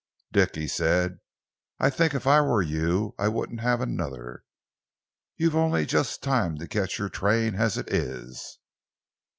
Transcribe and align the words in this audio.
"Dick," 0.31 0.55
he 0.55 0.67
said, 0.67 1.19
"I 1.79 1.91
think 1.91 2.15
if 2.15 2.25
I 2.25 2.41
were 2.41 2.63
you 2.63 3.13
I 3.19 3.27
wouldn't 3.27 3.59
have 3.59 3.81
another. 3.81 4.43
You've 5.37 5.55
only 5.55 5.85
just 5.85 6.23
time 6.23 6.57
to 6.57 6.67
catch 6.67 6.97
your 6.97 7.09
train, 7.09 7.53
as 7.53 7.77
it 7.77 7.87
is." 7.93 8.57